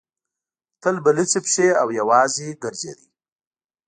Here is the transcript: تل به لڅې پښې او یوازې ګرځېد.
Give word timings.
تل 0.81 0.95
به 1.03 1.11
لڅې 1.17 1.39
پښې 1.45 1.67
او 1.81 1.87
یوازې 1.99 2.47
ګرځېد. 2.63 2.99